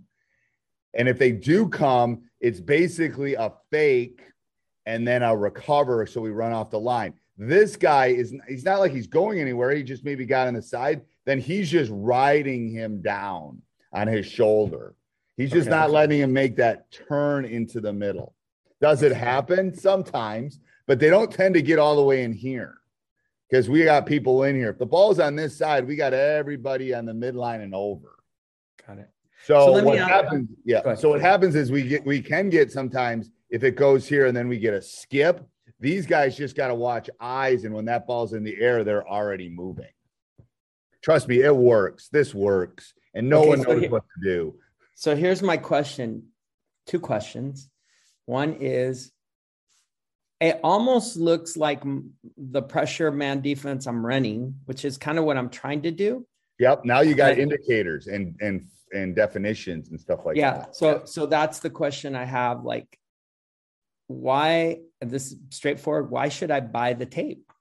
And 0.94 1.08
if 1.08 1.18
they 1.18 1.32
do 1.32 1.68
come 1.70 2.24
it's 2.42 2.60
basically 2.60 3.36
a 3.36 3.54
fake 3.72 4.22
and 4.86 5.08
then 5.08 5.24
a 5.24 5.36
recover 5.36 6.06
so 6.06 6.22
we 6.22 6.30
run 6.30 6.52
off 6.52 6.70
the 6.72 6.80
line. 6.80 7.14
This 7.38 7.76
guy 7.78 8.08
is 8.08 8.34
he's 8.48 8.66
not 8.66 8.80
like 8.80 8.92
he's 8.92 9.08
going 9.08 9.40
anywhere. 9.40 9.72
He 9.72 9.84
just 9.84 10.04
maybe 10.04 10.26
got 10.26 10.48
on 10.48 10.54
the 10.56 10.62
side. 10.62 11.02
Then 11.26 11.40
he's 11.40 11.70
just 11.70 11.92
riding 11.94 12.70
him 12.70 13.02
down 13.02 13.62
on 13.94 14.08
his 14.08 14.26
shoulder. 14.26 14.96
He's 15.38 15.52
just 15.52 15.68
Okay. 15.68 15.78
not 15.78 15.92
letting 15.92 16.20
him 16.20 16.34
make 16.34 16.58
that 16.58 16.92
turn 16.92 17.46
into 17.46 17.80
the 17.80 17.94
middle. 17.94 18.36
Does 18.82 19.04
it 19.04 19.14
happen 19.14 19.74
sometimes 19.74 20.60
but 20.86 21.00
they 21.00 21.10
don't 21.10 21.32
tend 21.32 21.54
to 21.54 21.62
get 21.62 21.78
all 21.78 21.96
the 21.96 22.04
way 22.04 22.24
in 22.24 22.34
here 22.34 22.80
because 23.50 23.70
we 23.70 23.84
got 23.84 24.06
people 24.06 24.44
in 24.44 24.56
here 24.56 24.70
if 24.70 24.78
the 24.78 24.86
ball's 24.86 25.20
on 25.20 25.36
this 25.36 25.58
side 25.58 25.88
we 25.88 25.96
got 25.96 26.14
everybody 26.14 26.94
on 26.94 27.06
the 27.06 27.14
midline 27.14 27.62
and 27.64 27.74
over 27.74 28.16
Got 28.88 29.00
it. 29.00 29.10
so, 29.46 29.68
So 29.68 29.76
me 29.76 29.82
what 29.84 29.98
ask- 30.00 30.10
happens? 30.10 30.50
Yeah. 30.66 30.96
So 30.96 31.10
what 31.10 31.22
happens 31.22 31.56
is 31.56 31.72
we 31.72 31.84
get 31.84 32.06
we 32.06 32.22
can 32.22 32.50
get 32.50 32.72
sometimes 32.72 33.30
if 33.50 33.64
it 33.64 33.76
goes 33.76 34.08
here 34.08 34.26
and 34.28 34.36
then 34.36 34.48
we 34.48 34.58
get 34.60 34.74
a 34.74 34.82
skip. 34.82 35.46
These 35.80 36.06
guys 36.08 36.36
just 36.36 36.56
got 36.58 36.68
to 36.68 36.76
watch 36.76 37.10
eyes, 37.22 37.64
and 37.64 37.74
when 37.74 37.86
that 37.86 38.06
ball's 38.06 38.34
in 38.34 38.44
the 38.44 38.60
air, 38.60 38.84
they're 38.84 39.08
already 39.08 39.48
moving. 39.48 39.88
Trust 41.02 41.28
me, 41.30 41.42
it 41.42 41.56
works. 41.56 42.10
This 42.10 42.34
works, 42.36 42.94
and 43.14 43.30
no 43.30 43.40
Okay, 43.42 43.50
one 43.50 43.62
so 43.62 43.72
knows 43.74 43.82
here- 43.82 43.90
what 43.92 44.04
to 44.18 44.24
do. 44.30 44.60
So 44.96 45.16
here's 45.16 45.42
my 45.42 45.56
question. 45.56 46.28
Two 46.86 47.00
questions. 47.00 47.70
One 48.26 48.58
is 48.60 49.12
it 50.42 50.60
almost 50.64 51.18
looks 51.18 51.58
like 51.58 51.82
the 52.38 52.62
pressure 52.62 53.12
man 53.12 53.42
defense 53.42 53.88
I'm 53.88 54.06
running, 54.06 54.56
which 54.66 54.86
is 54.86 54.98
kind 54.98 55.20
of 55.20 55.26
what 55.26 55.38
I'm 55.38 55.50
trying 55.50 55.82
to 55.82 55.92
do. 55.92 56.26
Yep. 56.60 56.86
Now 56.86 57.02
you 57.02 57.14
got 57.14 57.38
indicators 57.38 58.08
and 58.08 58.36
and 58.42 58.66
and 58.94 59.16
definitions 59.16 59.90
and 59.90 60.00
stuff 60.00 60.26
like 60.26 60.38
yeah. 60.38 60.52
that. 60.52 60.60
Yeah. 60.68 60.74
So 60.74 61.02
so 61.06 61.26
that's 61.26 61.60
the 61.60 61.70
question 61.70 62.16
I 62.16 62.26
have. 62.26 62.64
Like, 62.64 62.98
why 64.08 64.80
this 65.02 65.36
straightforward? 65.50 66.10
Why 66.10 66.30
should 66.30 66.52
I 66.52 66.62
buy 66.62 66.94
the 66.94 67.06
tape? 67.06 67.52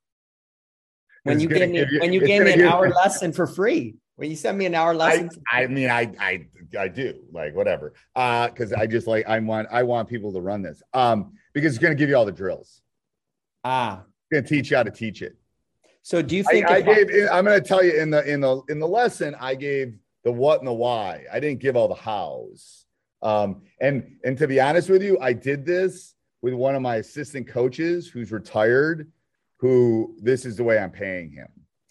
When 1.25 1.41
you 1.41 1.49
gave 1.49 1.71
me 1.71 1.81
you- 1.81 2.01
when 2.01 2.13
you 2.13 2.21
gave 2.25 2.43
me 2.43 2.53
an 2.53 2.63
hour 2.63 2.89
lesson 3.05 3.33
for 3.33 3.47
free. 3.47 3.97
When 4.17 4.31
you 4.31 4.37
send 4.37 4.59
me 4.59 4.67
an 4.67 4.75
hour 4.75 4.97
lesson, 4.97 5.31
I, 5.53 5.63
I 5.63 5.67
mean, 5.69 5.89
I, 5.89 6.13
I, 6.19 6.47
I 6.77 6.89
do 6.89 7.15
like 7.31 7.55
whatever. 7.55 7.95
Uh, 8.17 8.49
cause 8.49 8.73
I 8.73 8.85
just 8.85 9.07
like, 9.07 9.29
I 9.29 9.39
want, 9.39 9.69
I 9.71 9.85
want 9.85 10.09
people 10.09 10.33
to 10.33 10.41
run 10.41 10.61
this. 10.61 10.83
Um, 10.93 11.35
because 11.53 11.75
it's 11.75 11.83
going 11.83 11.97
to 11.97 11.99
give 11.99 12.09
you 12.09 12.17
all 12.17 12.25
the 12.25 12.33
drills. 12.33 12.83
ah. 13.65 14.03
It's 14.03 14.33
going 14.33 14.45
to 14.45 14.49
teach 14.49 14.71
you 14.71 14.77
how 14.77 14.83
to 14.83 14.91
teach 14.91 15.23
it. 15.23 15.37
So 16.03 16.23
do 16.23 16.37
you 16.37 16.45
think 16.45 16.67
I 16.71 16.79
if 16.79 17.09
gave, 17.09 17.29
I'm 17.31 17.45
going 17.45 17.61
to 17.61 17.67
tell 17.67 17.83
you 17.83 18.01
in 18.01 18.11
the, 18.11 18.23
in 18.31 18.41
the, 18.41 18.63
in 18.69 18.79
the 18.79 18.89
lesson, 18.89 19.35
I 19.41 19.55
gave 19.55 19.95
the 20.25 20.33
what 20.33 20.59
and 20.61 20.69
the 20.69 20.73
why. 20.73 21.25
I 21.33 21.41
didn't 21.41 21.61
give 21.61 21.77
all 21.77 21.89
the 21.89 21.95
hows. 21.95 22.85
Um, 23.23 23.63
and, 23.81 24.17
and 24.25 24.37
to 24.39 24.47
be 24.47 24.61
honest 24.61 24.91
with 24.91 25.03
you, 25.03 25.19
I 25.21 25.33
did 25.33 25.65
this 25.65 26.15
with 26.41 26.55
one 26.55 26.75
of 26.75 26.83
my 26.83 26.97
assistant 26.97 27.49
coaches 27.49 28.09
who's 28.09 28.31
retired, 28.33 29.11
who 29.57 30.15
this 30.21 30.45
is 30.45 30.57
the 30.57 30.65
way 30.65 30.79
I'm 30.79 30.91
paying 30.91 31.31
him. 31.31 31.49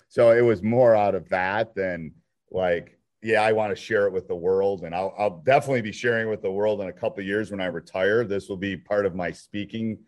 So 0.09 0.31
it 0.31 0.41
was 0.41 0.63
more 0.63 0.95
out 0.95 1.15
of 1.15 1.27
that 1.29 1.75
than 1.75 2.13
like, 2.49 2.97
yeah, 3.21 3.41
I 3.41 3.51
want 3.51 3.75
to 3.75 3.75
share 3.75 4.05
it 4.05 4.13
with 4.13 4.27
the 4.27 4.35
world. 4.35 4.83
And 4.83 4.93
I'll, 4.93 5.13
I'll 5.17 5.41
definitely 5.41 5.81
be 5.81 5.91
sharing 5.91 6.29
with 6.29 6.41
the 6.41 6.51
world 6.51 6.81
in 6.81 6.87
a 6.87 6.93
couple 6.93 7.23
years 7.23 7.51
when 7.51 7.61
I 7.61 7.65
retire. 7.65 8.23
This 8.23 8.47
will 8.47 8.57
be 8.57 8.77
part 8.77 9.05
of 9.05 9.15
my 9.15 9.31
speaking. 9.31 9.99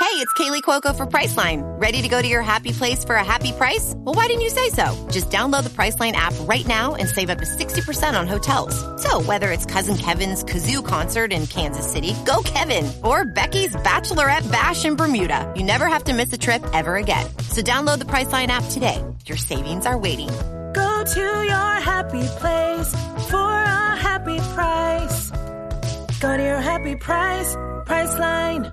Hey, 0.00 0.20
it's 0.20 0.32
Kaley 0.34 0.62
Cuoco 0.62 0.94
for 0.94 1.06
Priceline. 1.06 1.62
Ready 1.80 2.02
to 2.02 2.08
go 2.08 2.20
to 2.20 2.28
your 2.28 2.42
happy 2.42 2.72
place 2.72 3.04
for 3.04 3.16
a 3.16 3.24
happy 3.24 3.52
price? 3.52 3.94
Well, 3.96 4.14
why 4.14 4.26
didn't 4.26 4.42
you 4.42 4.50
say 4.50 4.68
so? 4.68 5.08
Just 5.10 5.30
download 5.30 5.64
the 5.64 5.70
Priceline 5.70 6.12
app 6.12 6.34
right 6.42 6.66
now 6.66 6.94
and 6.94 7.08
save 7.08 7.30
up 7.30 7.38
to 7.38 7.44
60% 7.44 8.18
on 8.18 8.28
hotels. 8.28 8.74
So, 9.02 9.22
whether 9.22 9.50
it's 9.50 9.64
Cousin 9.64 9.96
Kevin's 9.96 10.44
Kazoo 10.44 10.86
concert 10.86 11.32
in 11.32 11.46
Kansas 11.46 11.90
City, 11.90 12.14
go 12.26 12.42
Kevin, 12.44 12.92
or 13.02 13.24
Becky's 13.24 13.74
Bachelorette 13.76 14.50
Bash 14.52 14.84
in 14.84 14.94
Bermuda, 14.94 15.52
you 15.56 15.64
never 15.64 15.86
have 15.86 16.04
to 16.04 16.12
miss 16.12 16.32
a 16.32 16.38
trip 16.38 16.62
ever 16.72 16.96
again. 16.96 17.26
So, 17.50 17.62
download 17.62 17.98
the 17.98 18.04
Priceline 18.04 18.48
app 18.48 18.64
today. 18.70 19.02
Your 19.26 19.38
savings 19.38 19.86
are 19.86 19.98
waiting. 19.98 20.28
Go 21.04 21.10
to 21.10 21.44
your 21.44 21.74
happy 21.82 22.26
place 22.38 22.94
for 23.28 23.36
a 23.36 23.94
happy 23.94 24.38
price. 24.54 25.30
Go 26.18 26.34
to 26.34 26.42
your 26.42 26.62
happy 26.62 26.96
price, 26.96 27.54
Priceline. 27.84 28.72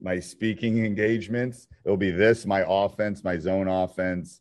my 0.00 0.20
speaking 0.20 0.84
engagements. 0.84 1.66
It'll 1.84 1.96
be 1.96 2.12
this, 2.12 2.46
my 2.46 2.64
offense, 2.68 3.24
my 3.24 3.36
zone 3.36 3.66
offense, 3.66 4.40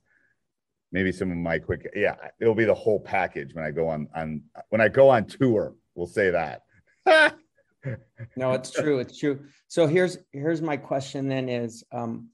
maybe 0.92 1.12
some 1.12 1.32
of 1.32 1.38
my 1.38 1.58
quick. 1.58 1.92
Yeah, 1.96 2.16
it'll 2.40 2.54
be 2.54 2.66
the 2.66 2.76
whole 2.76 3.00
package 3.00 3.56
when 3.56 3.66
I 3.66 3.72
go 3.72 3.88
on 3.88 4.08
on 4.16 4.44
when 4.70 4.80
I 4.80 4.88
go 4.88 5.10
on 5.10 5.26
tour. 5.26 5.74
We'll 5.96 6.06
say 6.06 6.30
that. 6.30 6.62
no, 8.36 8.52
it's 8.52 8.70
true. 8.70 9.00
It's 9.00 9.18
true. 9.18 9.46
So 9.68 9.88
here's 9.88 10.20
here's 10.32 10.62
my 10.62 10.78
question 10.78 11.28
then 11.28 11.50
is 11.50 11.84
um 11.92 12.30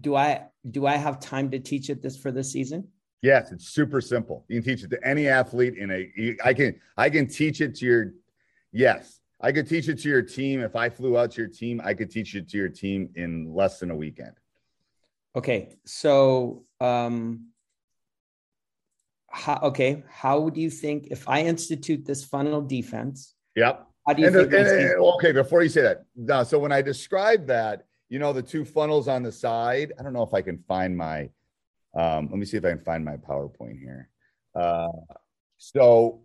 do 0.00 0.14
I 0.14 0.44
do 0.70 0.86
I 0.86 0.94
have 0.94 1.18
time 1.18 1.50
to 1.50 1.58
teach 1.58 1.90
it 1.90 2.02
this 2.02 2.16
for 2.16 2.30
this 2.30 2.52
season? 2.52 2.90
Yes, 3.24 3.52
it's 3.52 3.68
super 3.68 4.02
simple. 4.02 4.44
You 4.48 4.60
can 4.60 4.74
teach 4.76 4.84
it 4.84 4.90
to 4.90 5.02
any 5.02 5.28
athlete 5.28 5.78
in 5.78 5.90
a. 5.90 6.12
you- 6.14 6.36
I 6.44 6.52
can 6.52 6.78
I 6.98 7.08
can 7.08 7.26
teach 7.26 7.62
it 7.62 7.74
to 7.76 7.86
your. 7.86 8.12
Yes, 8.70 9.18
I 9.40 9.50
could 9.50 9.66
teach 9.66 9.88
it 9.88 9.98
to 10.00 10.08
your 10.10 10.20
team. 10.20 10.60
If 10.60 10.76
I 10.76 10.90
flew 10.90 11.16
out 11.16 11.30
to 11.30 11.40
your 11.40 11.48
team, 11.48 11.80
I 11.82 11.94
could 11.94 12.10
teach 12.10 12.34
it 12.34 12.50
to 12.50 12.58
your 12.58 12.68
team 12.68 13.08
in 13.14 13.54
less 13.54 13.78
than 13.80 13.90
a 13.90 13.96
weekend. 13.96 14.34
Okay. 15.34 15.74
So 15.86 16.66
um 16.82 17.46
how 19.30 19.58
okay, 19.70 20.04
how 20.06 20.50
do 20.50 20.60
you 20.60 20.68
think 20.68 21.06
if 21.10 21.26
I 21.26 21.44
institute 21.44 22.04
this 22.04 22.22
funnel 22.26 22.60
defense, 22.60 23.34
Yep. 23.56 23.86
how 24.06 24.12
do 24.12 24.20
you 24.20 24.28
And, 24.28 24.36
think 24.36 24.52
and- 24.52 24.68
and- 24.68 25.00
okay, 25.16 25.32
before 25.32 25.62
you 25.62 25.70
say 25.70 25.80
that, 25.80 26.04
no, 26.14 26.44
so 26.44 26.58
when 26.58 26.72
I 26.72 26.82
describe 26.82 27.46
that, 27.46 27.86
you 28.10 28.18
know, 28.18 28.34
the 28.34 28.42
two 28.42 28.66
funnels 28.66 29.08
on 29.08 29.22
the 29.22 29.32
side, 29.32 29.94
I 29.98 30.02
don't 30.02 30.12
know 30.12 30.22
if 30.22 30.34
I 30.34 30.42
can 30.42 30.58
find 30.68 30.94
my, 30.94 31.30
um, 31.94 32.28
let 32.30 32.38
me 32.38 32.44
see 32.44 32.56
if 32.56 32.64
I 32.64 32.70
can 32.70 32.80
find 32.80 33.04
my 33.04 33.16
PowerPoint 33.16 33.78
here. 33.78 34.08
Uh, 34.54 34.88
so 35.58 36.20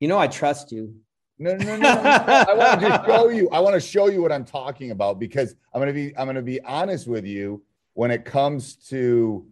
you 0.00 0.08
know 0.08 0.18
I 0.18 0.26
trust 0.28 0.72
you. 0.72 0.94
no, 1.38 1.54
no, 1.56 1.64
no, 1.64 1.76
no. 1.76 1.88
I 2.00 2.54
want 2.54 2.80
to 2.80 3.02
show 3.06 3.28
you. 3.28 3.48
I 3.50 3.60
want 3.60 3.74
to 3.74 3.80
show 3.80 4.08
you 4.08 4.22
what 4.22 4.32
I'm 4.32 4.44
talking 4.44 4.90
about 4.90 5.18
because 5.18 5.54
I'm 5.74 5.80
going 5.80 5.88
to 5.88 5.92
be, 5.92 6.16
I'm 6.16 6.24
going 6.26 6.36
to 6.36 6.42
be 6.42 6.60
honest 6.62 7.06
with 7.06 7.26
you 7.26 7.62
when 7.92 8.10
it 8.10 8.24
comes 8.24 8.76
to, 8.88 9.46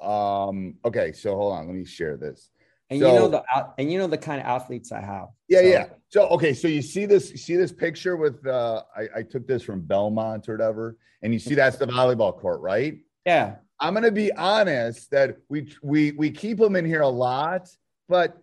um, 0.00 0.76
okay, 0.84 1.12
so 1.12 1.34
hold 1.36 1.52
on, 1.54 1.66
let 1.66 1.74
me 1.76 1.84
share 1.84 2.16
this. 2.16 2.50
And 2.88 3.00
So- 3.00 3.12
you 3.12 3.18
know 3.18 3.28
the 3.28 3.42
and 3.78 3.90
you 3.92 3.98
know 3.98 4.06
the 4.06 4.16
kind 4.18 4.40
of 4.40 4.46
athletes 4.46 4.92
I 4.92 5.00
have. 5.00 5.28
Yeah, 5.48 5.60
So- 5.60 5.66
yeah. 5.66 5.86
So 6.08 6.28
okay, 6.28 6.54
so 6.54 6.68
you 6.68 6.80
see 6.82 7.04
this, 7.04 7.30
you 7.32 7.36
see 7.36 7.56
this 7.56 7.72
picture 7.72 8.16
with 8.16 8.46
uh 8.46 8.82
I, 8.96 9.08
I 9.16 9.22
took 9.22 9.46
this 9.46 9.62
from 9.62 9.80
Belmont 9.80 10.48
or 10.48 10.52
whatever, 10.56 10.96
and 11.22 11.32
you 11.34 11.38
see 11.40 11.54
that's 11.54 11.76
the 11.78 11.86
volleyball 11.86 12.38
court, 12.38 12.60
right? 12.60 12.98
Yeah. 13.26 13.56
I'm 13.80 13.94
gonna 13.94 14.10
be 14.10 14.32
honest 14.32 15.10
that 15.10 15.36
we 15.48 15.72
we 15.82 16.12
we 16.12 16.30
keep 16.30 16.58
them 16.58 16.76
in 16.76 16.84
here 16.84 17.02
a 17.02 17.08
lot, 17.08 17.68
but 18.08 18.38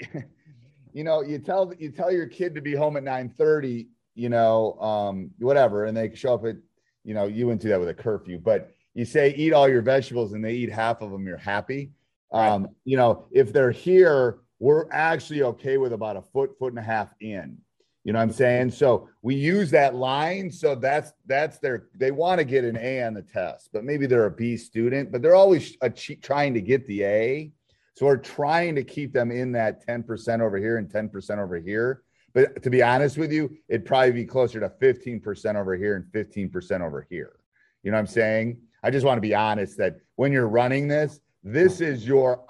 you 0.92 1.04
know, 1.04 1.22
you 1.22 1.38
tell 1.38 1.72
you 1.78 1.90
tell 1.90 2.12
your 2.12 2.26
kid 2.26 2.54
to 2.54 2.60
be 2.60 2.74
home 2.74 2.96
at 2.96 3.04
9:30, 3.04 3.88
you 4.14 4.28
know, 4.28 4.74
um, 4.80 5.30
whatever, 5.38 5.84
and 5.84 5.96
they 5.96 6.14
show 6.14 6.34
up 6.34 6.44
at, 6.44 6.56
you 7.04 7.14
know, 7.14 7.26
you 7.26 7.46
wouldn't 7.46 7.62
do 7.62 7.68
that 7.68 7.80
with 7.80 7.88
a 7.88 7.94
curfew, 7.94 8.38
but 8.38 8.72
you 8.94 9.04
say 9.04 9.34
eat 9.34 9.52
all 9.52 9.68
your 9.68 9.82
vegetables 9.82 10.32
and 10.32 10.44
they 10.44 10.54
eat 10.54 10.70
half 10.70 11.00
of 11.00 11.10
them, 11.10 11.26
you're 11.26 11.36
happy. 11.36 11.90
Um, 12.32 12.68
you 12.84 12.96
know, 12.96 13.26
if 13.32 13.52
they're 13.52 13.70
here, 13.70 14.38
we're 14.58 14.90
actually 14.92 15.42
okay 15.42 15.78
with 15.78 15.92
about 15.92 16.16
a 16.16 16.22
foot, 16.22 16.56
foot 16.58 16.72
and 16.72 16.78
a 16.78 16.82
half 16.82 17.12
in. 17.20 17.58
You 18.04 18.14
know 18.14 18.18
what 18.18 18.24
I'm 18.24 18.32
saying? 18.32 18.70
So 18.70 19.08
we 19.20 19.34
use 19.34 19.70
that 19.72 19.94
line. 19.94 20.50
So 20.50 20.74
that's 20.74 21.12
that's 21.26 21.58
their 21.58 21.88
they 21.94 22.10
want 22.10 22.38
to 22.38 22.44
get 22.44 22.64
an 22.64 22.78
A 22.78 23.02
on 23.02 23.14
the 23.14 23.22
test, 23.22 23.70
but 23.72 23.84
maybe 23.84 24.06
they're 24.06 24.26
a 24.26 24.30
B 24.30 24.56
student, 24.56 25.12
but 25.12 25.20
they're 25.20 25.34
always 25.34 25.76
a, 25.82 25.90
trying 25.90 26.54
to 26.54 26.62
get 26.62 26.86
the 26.86 27.04
A. 27.04 27.52
So 27.94 28.06
we're 28.06 28.16
trying 28.16 28.74
to 28.76 28.84
keep 28.84 29.12
them 29.12 29.30
in 29.30 29.52
that 29.52 29.86
10% 29.86 30.40
over 30.40 30.56
here 30.56 30.78
and 30.78 30.88
10% 30.88 31.38
over 31.38 31.58
here. 31.58 32.02
But 32.32 32.62
to 32.62 32.70
be 32.70 32.82
honest 32.82 33.18
with 33.18 33.32
you, 33.32 33.54
it'd 33.68 33.84
probably 33.84 34.12
be 34.12 34.24
closer 34.24 34.60
to 34.60 34.68
15% 34.68 35.56
over 35.56 35.76
here 35.76 35.96
and 35.96 36.04
15% 36.06 36.80
over 36.80 37.06
here. 37.10 37.36
You 37.82 37.90
know 37.90 37.96
what 37.96 38.00
I'm 38.00 38.06
saying? 38.06 38.58
I 38.82 38.90
just 38.90 39.04
want 39.04 39.18
to 39.18 39.22
be 39.22 39.34
honest 39.34 39.76
that 39.78 39.96
when 40.16 40.32
you're 40.32 40.48
running 40.48 40.88
this, 40.88 41.20
this 41.42 41.80
is 41.80 42.06
your 42.06 42.44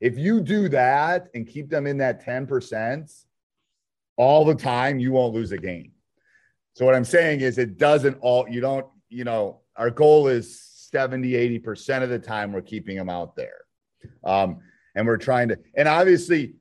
if 0.00 0.18
you 0.18 0.40
do 0.40 0.68
that 0.70 1.28
and 1.34 1.46
keep 1.46 1.68
them 1.68 1.86
in 1.86 1.98
that 1.98 2.24
10% 2.24 3.24
all 4.16 4.44
the 4.44 4.54
time, 4.54 4.98
you 4.98 5.12
won't 5.12 5.34
lose 5.34 5.52
a 5.52 5.58
game. 5.58 5.92
So 6.74 6.84
what 6.84 6.94
I'm 6.94 7.04
saying 7.04 7.40
is 7.40 7.58
it 7.58 7.78
doesn't 7.78 8.18
all 8.20 8.46
you 8.48 8.60
don't, 8.60 8.86
you 9.08 9.24
know, 9.24 9.60
our 9.76 9.90
goal 9.90 10.28
is 10.28 10.60
70, 10.92 11.32
80% 11.60 12.02
of 12.02 12.10
the 12.10 12.18
time 12.18 12.52
we're 12.52 12.62
keeping 12.62 12.96
them 12.96 13.08
out 13.08 13.36
there. 13.36 13.64
Um, 14.24 14.58
and 14.94 15.06
we're 15.06 15.16
trying 15.16 15.48
to, 15.48 15.58
and 15.74 15.88
obviously 15.88 16.54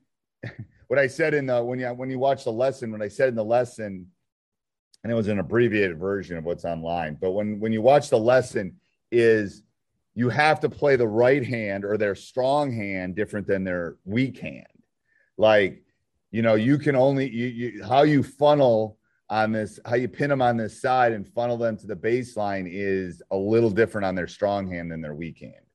what 0.88 1.00
I 1.00 1.08
said 1.08 1.34
in 1.34 1.46
the 1.46 1.64
when 1.64 1.80
you 1.80 1.88
when 1.88 2.10
you 2.10 2.20
watch 2.20 2.44
the 2.44 2.52
lesson, 2.52 2.92
when 2.92 3.02
I 3.02 3.08
said 3.08 3.30
in 3.30 3.36
the 3.36 3.44
lesson, 3.44 4.08
and 5.04 5.12
it 5.12 5.16
was 5.16 5.28
an 5.28 5.40
abbreviated 5.40 6.00
version 6.00 6.38
of 6.38 6.44
what's 6.44 6.66
online, 6.66 7.18
but 7.20 7.32
when 7.32 7.60
when 7.60 7.72
you 7.72 7.82
watch 7.82 8.10
the 8.10 8.20
lesson, 8.20 8.76
is 9.12 9.64
you 10.14 10.30
have 10.30 10.62
to 10.62 10.70
play 10.70 10.96
the 10.96 11.08
right 11.08 11.46
hand 11.46 11.84
or 11.86 11.98
their 11.98 12.16
strong 12.16 12.72
hand 12.72 13.16
different 13.16 13.48
than 13.48 13.64
their 13.64 13.98
weak 14.06 14.40
hand. 14.40 14.66
Like, 15.38 15.84
you 16.36 16.42
know, 16.42 16.56
you 16.56 16.77
can 16.77 16.98
only 16.98 17.30
you, 17.30 17.48
you 17.48 17.84
how 17.86 18.04
you 18.04 18.22
funnel 18.22 18.98
on 19.30 19.54
this, 19.54 19.80
how 19.86 19.96
you 19.96 20.10
pin 20.10 20.30
them 20.30 20.42
on 20.42 20.58
this 20.58 20.82
side 20.82 21.13
and 21.13 21.25
funnel 21.25 21.56
them 21.56 21.77
to 21.77 21.88
the 21.88 21.96
baseline 21.96 22.68
is 22.70 23.24
a 23.32 23.38
little 23.38 23.70
different 23.70 24.04
on 24.04 24.15
their 24.15 24.27
strong 24.27 24.70
hand 24.70 24.92
than 24.92 25.00
their 25.00 25.15
weak 25.15 25.39
hand. 25.39 25.65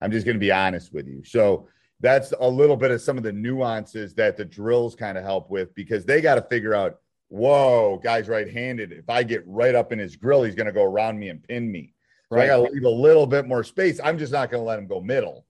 I'm 0.00 0.10
just 0.10 0.24
going 0.24 0.36
to 0.36 0.40
be 0.40 0.50
honest 0.50 0.90
with 0.90 1.06
you. 1.06 1.22
So 1.22 1.68
that's 2.00 2.32
a 2.40 2.48
little 2.48 2.78
bit 2.78 2.92
of 2.92 3.02
some 3.02 3.18
of 3.18 3.24
the 3.24 3.32
nuances 3.32 4.14
that 4.14 4.38
the 4.38 4.44
drills 4.46 4.94
kind 4.94 5.18
of 5.18 5.24
help 5.24 5.50
with 5.50 5.74
because 5.74 6.06
they 6.06 6.22
got 6.22 6.36
to 6.36 6.42
figure 6.42 6.74
out, 6.74 6.98
whoa, 7.28 8.00
guy's 8.02 8.26
right-handed. 8.26 8.92
If 8.92 9.10
I 9.10 9.22
get 9.22 9.46
right 9.46 9.74
up 9.74 9.92
in 9.92 9.98
his 9.98 10.16
grill, 10.16 10.44
he's 10.44 10.54
going 10.54 10.66
to 10.66 10.72
go 10.72 10.84
around 10.84 11.18
me 11.18 11.28
and 11.28 11.42
pin 11.42 11.70
me. 11.70 11.92
So 12.32 12.40
I 12.40 12.46
got 12.46 12.56
to 12.56 12.72
leave 12.72 12.84
a 12.84 12.88
little 12.88 13.26
bit 13.26 13.46
more 13.46 13.62
space. 13.62 14.00
I'm 14.02 14.16
just 14.16 14.32
not 14.32 14.50
going 14.50 14.62
to 14.62 14.66
let 14.66 14.78
him 14.78 14.86
go 14.86 15.02
middle. 15.02 15.44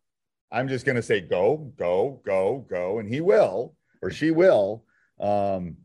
I'm 0.51 0.67
just 0.67 0.85
going 0.85 0.97
to 0.97 1.03
say 1.03 1.21
go, 1.21 1.73
go, 1.79 2.21
go, 2.27 2.67
go, 2.69 2.99
and 2.99 3.09
he 3.09 3.21
will 3.21 3.77
or 4.03 4.11
she 4.11 4.31
will. 4.31 4.85
Um, 5.21 5.77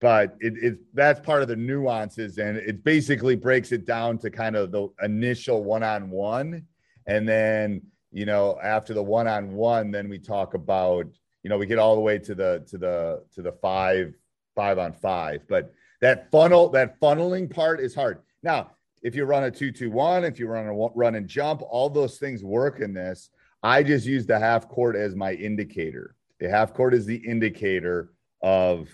but 0.00 0.36
it, 0.40 0.54
it 0.62 0.78
that's 0.94 1.20
part 1.20 1.42
of 1.42 1.48
the 1.48 1.56
nuances, 1.56 2.38
and 2.38 2.56
it 2.58 2.84
basically 2.84 3.34
breaks 3.34 3.72
it 3.72 3.86
down 3.86 4.18
to 4.18 4.30
kind 4.30 4.54
of 4.54 4.70
the 4.70 4.88
initial 5.02 5.64
one-on-one, 5.64 6.66
and 7.06 7.28
then 7.28 7.80
you 8.12 8.26
know 8.26 8.58
after 8.62 8.92
the 8.92 9.02
one-on-one, 9.02 9.90
then 9.90 10.08
we 10.08 10.18
talk 10.18 10.54
about 10.54 11.06
you 11.42 11.48
know 11.48 11.56
we 11.56 11.66
get 11.66 11.78
all 11.78 11.94
the 11.94 12.00
way 12.00 12.18
to 12.18 12.34
the 12.34 12.62
to 12.68 12.76
the 12.76 13.24
to 13.34 13.42
the 13.42 13.52
five 13.52 14.14
five 14.54 14.78
on 14.78 14.92
five, 14.92 15.42
but 15.48 15.72
that 16.00 16.30
funnel 16.30 16.68
that 16.68 17.00
funneling 17.00 17.52
part 17.52 17.80
is 17.80 17.94
hard 17.94 18.20
Now, 18.42 18.72
if 19.02 19.14
you 19.14 19.24
run 19.24 19.44
a 19.44 19.50
two-two-one, 19.50 20.24
if 20.24 20.38
you 20.38 20.46
run 20.46 20.66
a 20.66 20.74
run 20.74 21.14
and 21.14 21.26
jump, 21.26 21.62
all 21.62 21.88
those 21.88 22.18
things 22.18 22.44
work 22.44 22.80
in 22.80 22.92
this. 22.92 23.30
I 23.62 23.82
just 23.82 24.06
use 24.06 24.26
the 24.26 24.38
half 24.38 24.68
court 24.68 24.94
as 24.94 25.16
my 25.16 25.32
indicator. 25.32 26.14
The 26.40 26.48
half 26.48 26.74
court 26.74 26.94
is 26.94 27.06
the 27.06 27.16
indicator 27.16 28.12
of 28.42 28.88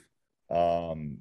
um, 0.50 1.18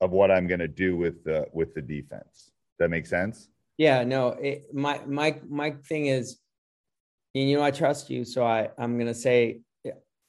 of 0.00 0.12
what 0.12 0.30
I'm 0.30 0.46
going 0.46 0.60
to 0.60 0.68
do 0.68 0.96
with 0.96 1.24
the 1.24 1.46
with 1.52 1.74
the 1.74 1.82
defense. 1.82 2.52
That 2.78 2.88
make 2.88 3.06
sense? 3.06 3.48
Yeah, 3.76 4.04
no. 4.04 4.28
It, 4.28 4.72
my 4.72 5.00
my 5.06 5.38
my 5.48 5.72
thing 5.86 6.06
is, 6.06 6.38
you 7.34 7.56
know, 7.56 7.62
I 7.62 7.70
trust 7.70 8.08
you, 8.08 8.24
so 8.24 8.44
I 8.44 8.70
I'm 8.78 8.98
gonna 8.98 9.14
say 9.14 9.60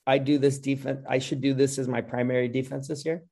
I 0.05 0.17
do 0.17 0.37
this 0.37 0.57
defense. 0.57 1.05
I 1.07 1.19
should 1.19 1.41
do 1.41 1.53
this 1.53 1.77
as 1.77 1.87
my 1.87 2.01
primary 2.01 2.47
defense 2.47 2.87
this 2.87 3.05
year. 3.05 3.23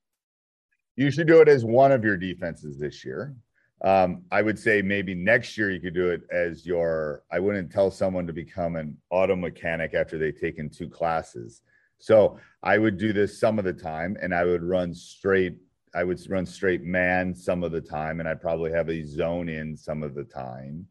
You 0.95 1.11
should 1.11 1.27
do 1.27 1.41
it 1.41 1.47
as 1.47 1.65
one 1.65 1.91
of 1.91 2.03
your 2.03 2.17
defenses 2.17 2.77
this 2.77 3.03
year. 3.03 3.35
Um, 3.81 4.23
I 4.31 4.41
would 4.41 4.59
say 4.59 4.81
maybe 4.81 5.15
next 5.15 5.57
year 5.57 5.71
you 5.71 5.79
could 5.79 5.93
do 5.93 6.09
it 6.09 6.21
as 6.31 6.65
your. 6.65 7.23
I 7.31 7.39
wouldn't 7.39 7.71
tell 7.71 7.89
someone 7.91 8.27
to 8.27 8.33
become 8.33 8.75
an 8.75 8.97
auto 9.09 9.35
mechanic 9.35 9.93
after 9.93 10.17
they've 10.17 10.39
taken 10.39 10.69
two 10.69 10.89
classes. 10.89 11.61
So 11.99 12.39
I 12.63 12.77
would 12.77 12.97
do 12.97 13.13
this 13.13 13.39
some 13.39 13.59
of 13.59 13.65
the 13.65 13.73
time, 13.73 14.17
and 14.21 14.33
I 14.33 14.45
would 14.45 14.63
run 14.63 14.93
straight. 14.93 15.57
I 15.93 16.03
would 16.03 16.19
run 16.29 16.45
straight 16.45 16.83
man 16.83 17.33
some 17.33 17.63
of 17.63 17.71
the 17.71 17.81
time, 17.81 18.19
and 18.19 18.29
I'd 18.29 18.41
probably 18.41 18.71
have 18.71 18.89
a 18.89 19.03
zone 19.03 19.49
in 19.49 19.75
some 19.75 20.03
of 20.03 20.13
the 20.13 20.23
time. 20.23 20.87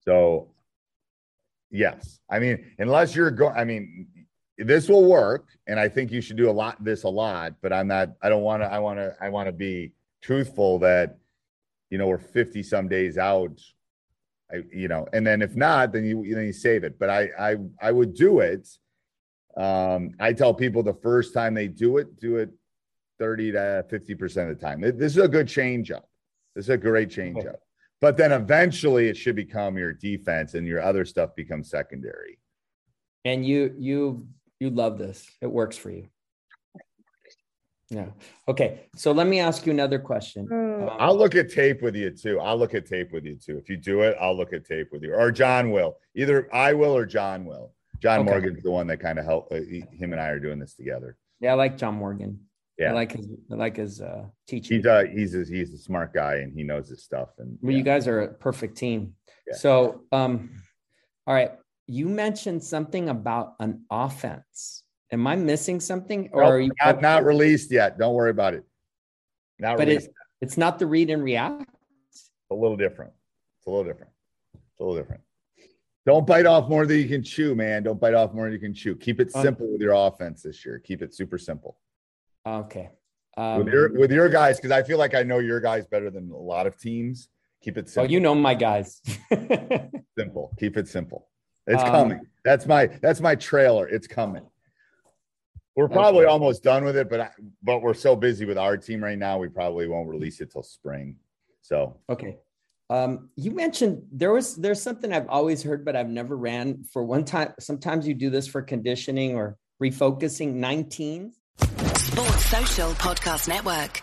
So, 0.00 0.50
yes, 1.70 2.20
I 2.30 2.38
mean, 2.38 2.72
unless 2.78 3.14
you're 3.14 3.30
going, 3.30 3.56
I 3.56 3.64
mean, 3.64 4.08
this 4.58 4.88
will 4.88 5.04
work, 5.04 5.48
and 5.66 5.80
I 5.80 5.88
think 5.88 6.10
you 6.10 6.20
should 6.20 6.36
do 6.36 6.50
a 6.50 6.52
lot 6.52 6.82
this 6.82 7.04
a 7.04 7.08
lot. 7.08 7.54
But 7.60 7.72
I'm 7.72 7.88
not. 7.88 8.10
I 8.22 8.28
don't 8.28 8.42
want 8.42 8.62
to. 8.62 8.72
I 8.72 8.78
want 8.78 8.98
to. 8.98 9.14
I 9.20 9.28
want 9.28 9.46
to 9.46 9.52
be 9.52 9.92
truthful 10.22 10.78
that 10.80 11.18
you 11.90 11.98
know 11.98 12.06
we're 12.06 12.18
50 12.18 12.62
some 12.62 12.88
days 12.88 13.18
out. 13.18 13.60
I, 14.52 14.62
you 14.72 14.88
know, 14.88 15.06
and 15.12 15.26
then 15.26 15.42
if 15.42 15.56
not, 15.56 15.92
then 15.92 16.04
you 16.04 16.34
then 16.34 16.46
you 16.46 16.52
save 16.52 16.84
it. 16.84 16.98
But 16.98 17.10
I 17.10 17.28
I 17.38 17.56
I 17.80 17.92
would 17.92 18.14
do 18.14 18.40
it. 18.40 18.68
Um, 19.56 20.10
I 20.18 20.32
tell 20.32 20.52
people 20.52 20.82
the 20.82 20.94
first 20.94 21.32
time 21.32 21.54
they 21.54 21.68
do 21.68 21.98
it, 21.98 22.18
do 22.18 22.36
it 22.36 22.50
30 23.18 23.52
to 23.52 23.84
50 23.88 24.14
percent 24.14 24.50
of 24.50 24.58
the 24.58 24.64
time. 24.64 24.80
This 24.80 25.12
is 25.12 25.18
a 25.18 25.28
good 25.28 25.48
change 25.48 25.90
up. 25.90 26.08
This 26.54 26.66
is 26.66 26.70
a 26.70 26.76
great 26.76 27.10
change 27.10 27.44
up. 27.44 27.60
But 28.00 28.16
then 28.16 28.32
eventually 28.32 29.08
it 29.08 29.16
should 29.16 29.36
become 29.36 29.78
your 29.78 29.92
defense 29.92 30.54
and 30.54 30.66
your 30.66 30.82
other 30.82 31.04
stuff 31.04 31.34
becomes 31.34 31.70
secondary. 31.70 32.38
And 33.24 33.46
you 33.46 33.74
you 33.78 34.26
you 34.60 34.70
love 34.70 34.98
this. 34.98 35.26
It 35.40 35.46
works 35.46 35.76
for 35.76 35.90
you. 35.90 36.08
Yeah. 37.90 38.08
Okay. 38.48 38.80
So 38.96 39.12
let 39.12 39.26
me 39.26 39.40
ask 39.40 39.66
you 39.66 39.72
another 39.72 39.98
question. 39.98 40.48
Um, 40.50 40.90
I'll 40.98 41.16
look 41.16 41.34
at 41.34 41.50
tape 41.50 41.82
with 41.82 41.94
you 41.94 42.10
too. 42.10 42.40
I'll 42.40 42.58
look 42.58 42.74
at 42.74 42.86
tape 42.86 43.12
with 43.12 43.24
you 43.24 43.36
too. 43.36 43.56
If 43.56 43.68
you 43.68 43.76
do 43.76 44.02
it, 44.02 44.16
I'll 44.20 44.36
look 44.36 44.52
at 44.52 44.64
tape 44.64 44.88
with 44.90 45.02
you, 45.02 45.14
or 45.14 45.30
John 45.30 45.70
will. 45.70 45.96
Either 46.14 46.48
I 46.52 46.72
will 46.72 46.96
or 46.96 47.06
John 47.06 47.44
will. 47.44 47.72
John 48.04 48.20
Okay. 48.20 48.30
Morgan's 48.30 48.62
the 48.62 48.70
one 48.70 48.86
that 48.88 49.00
kind 49.00 49.18
of 49.18 49.24
helped. 49.24 49.50
Uh, 49.52 49.56
he, 49.56 49.82
him 49.90 50.12
and 50.12 50.20
I 50.20 50.28
are 50.28 50.38
doing 50.38 50.58
this 50.60 50.74
together. 50.74 51.16
yeah, 51.40 51.52
I 51.52 51.54
like 51.54 51.76
John 51.78 51.94
Morgan. 51.94 52.38
Yeah. 52.78 52.90
I 52.90 52.92
like 52.92 53.12
his 53.12 53.26
I 53.50 53.54
like 53.54 53.76
his 53.76 54.00
uh 54.00 54.26
teaching. 54.46 54.76
He's 54.76 54.84
a 54.86 55.06
he's 55.06 55.34
a, 55.34 55.44
he's 55.44 55.72
a 55.72 55.78
smart 55.78 56.12
guy 56.12 56.34
and 56.36 56.52
he 56.52 56.62
knows 56.64 56.88
his 56.88 57.02
stuff. 57.02 57.30
And 57.38 57.56
Well, 57.62 57.72
you 57.74 57.82
guys 57.82 58.06
are 58.06 58.20
a 58.22 58.28
perfect 58.34 58.76
team. 58.76 59.14
Yeah. 59.46 59.54
So, 59.56 60.02
um, 60.12 60.50
all 61.26 61.34
right. 61.34 61.52
You 61.86 62.08
mentioned 62.08 62.62
something 62.64 63.08
about 63.08 63.54
an 63.60 63.84
offense. 63.90 64.82
Am 65.12 65.26
I 65.26 65.36
missing 65.36 65.80
something, 65.80 66.30
or 66.32 66.42
Nope, 66.42 66.50
are 66.52 66.60
you? 66.60 66.70
not, 66.84 67.00
not 67.02 67.24
released 67.24 67.70
yet. 67.70 67.98
Don't 67.98 68.14
worry 68.14 68.30
about 68.30 68.54
it. 68.54 68.64
Not 69.58 69.76
but 69.78 69.86
released. 69.86 70.06
it's 70.08 70.14
it's 70.40 70.56
not 70.58 70.78
the 70.78 70.86
read 70.86 71.10
and 71.10 71.22
react. 71.22 71.70
a 72.50 72.54
little 72.54 72.76
different. 72.76 73.12
It's 73.58 73.66
a 73.66 73.70
little 73.70 73.84
different. 73.84 74.12
It's 74.54 74.80
a 74.80 74.82
little 74.82 74.96
different. 75.00 75.22
Don't 76.06 76.26
bite 76.26 76.44
off 76.46 76.68
more 76.68 76.86
than 76.86 76.98
you 76.98 77.08
can 77.08 77.22
chew, 77.22 77.54
man. 77.54 77.82
Don't 77.82 77.98
bite 77.98 78.14
off 78.14 78.34
more 78.34 78.44
than 78.44 78.52
you 78.52 78.58
can 78.58 78.74
chew. 78.74 78.94
Keep 78.94 79.20
it 79.20 79.30
Uh, 79.34 79.42
simple 79.42 79.66
with 79.70 79.80
your 79.80 79.94
offense 79.94 80.42
this 80.42 80.64
year. 80.64 80.78
Keep 80.78 81.02
it 81.02 81.14
super 81.14 81.38
simple 81.38 81.78
Okay. 82.46 82.90
Um, 83.36 83.64
with 83.64 83.72
your 83.72 83.92
with 83.98 84.12
your 84.12 84.28
guys 84.28 84.58
because 84.58 84.70
I 84.70 84.82
feel 84.82 84.98
like 84.98 85.14
I 85.14 85.22
know 85.24 85.38
your 85.40 85.60
guys 85.60 85.86
better 85.86 86.10
than 86.10 86.30
a 86.30 86.36
lot 86.36 86.66
of 86.66 86.78
teams. 86.78 87.28
Keep 87.62 87.78
it 87.78 87.86
oh, 87.88 87.90
simple. 87.90 88.12
you 88.12 88.20
know 88.20 88.34
my 88.34 88.54
guys. 88.54 89.00
simple. 90.18 90.52
Keep 90.60 90.76
it 90.76 90.86
simple. 90.88 91.26
It's 91.66 91.82
Um, 91.82 91.90
coming. 91.90 92.20
That's 92.44 92.66
my 92.66 92.86
that's 92.86 93.20
my 93.20 93.34
trailer. 93.34 93.88
It's 93.88 94.06
coming. 94.06 94.46
We're 95.74 95.88
probably 95.88 96.24
Okay. 96.26 96.30
almost 96.30 96.62
done 96.62 96.84
with 96.84 96.96
it, 96.96 97.08
but 97.10 97.20
I, 97.20 97.30
but 97.62 97.80
we're 97.82 97.94
so 97.94 98.14
busy 98.14 98.44
with 98.44 98.58
our 98.58 98.76
team 98.76 99.02
right 99.02 99.18
now, 99.18 99.38
we 99.38 99.48
probably 99.48 99.88
won't 99.88 100.08
release 100.08 100.40
it 100.40 100.52
till 100.52 100.62
spring. 100.62 101.16
So 101.62 101.96
Okay. 102.10 102.36
Um, 102.90 103.30
you 103.36 103.50
mentioned 103.50 104.02
there 104.12 104.32
was 104.32 104.56
there's 104.56 104.82
something 104.82 105.12
I've 105.12 105.28
always 105.28 105.62
heard, 105.62 105.84
but 105.84 105.96
I've 105.96 106.08
never 106.08 106.36
ran 106.36 106.84
for 106.92 107.02
one 107.02 107.24
time. 107.24 107.54
Sometimes 107.58 108.06
you 108.06 108.14
do 108.14 108.30
this 108.30 108.46
for 108.46 108.62
conditioning 108.62 109.36
or 109.36 109.56
refocusing 109.82 110.54
19. 110.54 111.32
Sports 111.96 112.44
Social 112.46 112.90
Podcast 112.92 113.48
Network. 113.48 114.02